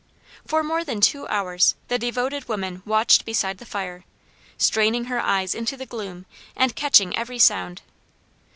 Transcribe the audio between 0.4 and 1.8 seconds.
For more than two hours